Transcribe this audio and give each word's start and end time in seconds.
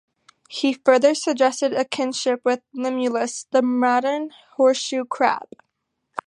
He 0.49 0.73
further 0.83 1.13
suggested 1.13 1.73
a 1.73 1.85
kinship 1.85 2.41
with 2.43 2.63
"Limulus", 2.75 3.45
the 3.51 3.61
modern 3.61 4.31
horseshoe 4.55 5.05
crab. 5.05 5.47